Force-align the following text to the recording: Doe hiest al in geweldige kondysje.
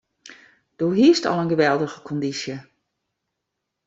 Doe 0.79 0.95
hiest 0.99 1.25
al 1.29 1.41
in 1.43 1.49
geweldige 1.53 1.99
kondysje. 2.07 2.55